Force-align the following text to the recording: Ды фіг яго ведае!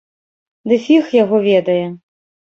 Ды 0.71 0.75
фіг 0.85 1.11
яго 1.23 1.37
ведае! 1.47 1.83